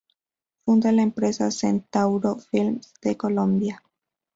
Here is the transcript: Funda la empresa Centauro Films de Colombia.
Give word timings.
Funda 0.65 0.91
la 0.91 1.03
empresa 1.03 1.51
Centauro 1.51 2.37
Films 2.39 2.91
de 3.03 3.15
Colombia. 3.17 3.83